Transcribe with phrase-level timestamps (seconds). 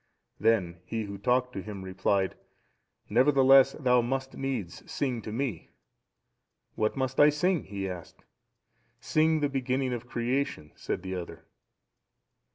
[0.39, 2.33] Then he who talked to him replied,
[3.07, 5.69] "Nevertheless thou must needs sing to me."
[6.73, 8.25] "What must I sing?" he asked.
[8.99, 11.45] "Sing the beginning of creation," said the other.